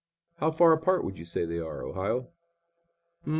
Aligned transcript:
"How 0.37 0.49
far 0.49 0.71
apart 0.71 1.03
would 1.03 1.19
you 1.19 1.25
say 1.25 1.45
they 1.45 1.59
are, 1.59 1.83
Ohio?" 1.83 2.29